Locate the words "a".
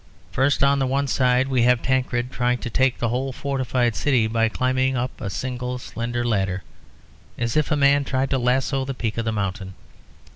5.21-5.29, 7.69-7.75, 9.27-9.31